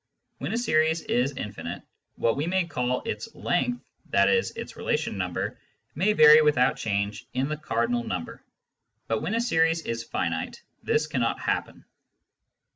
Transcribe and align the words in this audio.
When 0.39 0.51
a 0.51 0.57
series 0.57 1.01
is 1.01 1.37
infinite, 1.37 1.83
what 2.15 2.35
we 2.35 2.47
may 2.47 2.65
call 2.65 3.03
its" 3.05 3.35
length," 3.35 3.83
i.e. 4.11 4.31
its 4.55 4.75
relation 4.75 5.15
number, 5.15 5.59
may 5.93 6.13
vary 6.13 6.41
without 6.41 6.75
change 6.75 7.27
in 7.35 7.47
the 7.49 7.57
cardinal 7.57 8.03
number; 8.03 8.41
but 9.07 9.21
when 9.21 9.35
a 9.35 9.39
series 9.41 9.83
is 9.83 10.03
finite, 10.03 10.63
this 10.81 11.05
cannot 11.05 11.39
happen. 11.39 11.85